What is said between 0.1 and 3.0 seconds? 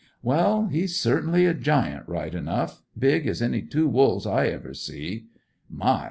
"Well, he's certainly a giant right enough;